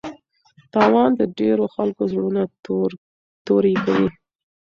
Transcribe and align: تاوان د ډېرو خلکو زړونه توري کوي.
تاوان 0.73 1.11
د 1.19 1.21
ډېرو 1.39 1.65
خلکو 1.75 2.01
زړونه 2.11 2.41
توري 3.45 3.75
کوي. 3.85 4.09